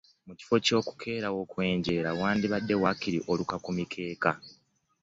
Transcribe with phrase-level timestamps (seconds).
[0.25, 4.31] Mu kifo ky'okukeera okwenjeera wandibadde waakiri oluka ku mikeeka.